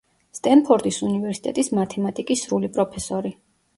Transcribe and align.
სტენფორდის 0.37 0.97
უნივერსიტეტის 1.09 1.69
მათემატიკის 1.81 2.45
სრული 2.47 2.75
პროფესორი. 2.79 3.37